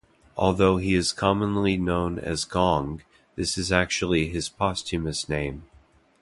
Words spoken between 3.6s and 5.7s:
actually his posthumous name.